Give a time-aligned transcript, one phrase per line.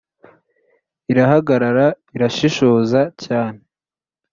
[1.11, 3.59] irahagarara irashishoza cyne